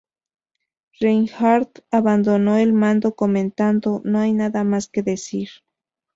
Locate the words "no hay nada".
4.03-4.63